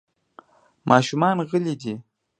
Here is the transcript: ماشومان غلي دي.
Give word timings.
ماشومان 0.89 1.37
غلي 1.49 1.73
دي. 1.81 1.93